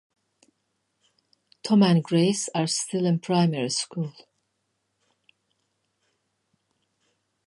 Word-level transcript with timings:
Tom 1.61 1.83
and 1.83 2.03
Grace 2.03 2.49
are 2.55 2.65
still 2.65 3.05
in 3.05 3.19
primary 3.19 3.69
school. 3.69 4.11